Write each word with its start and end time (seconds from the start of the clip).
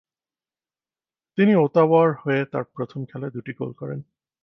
তিনি 1.37 1.53
ওতাওয়ার 1.55 2.09
হয়ে 2.21 2.41
তার 2.45 2.65
প্রথম 2.75 2.99
খেলায় 3.05 3.33
দুটি 3.35 3.51
গোল 3.53 3.71
করেন। 3.73 3.99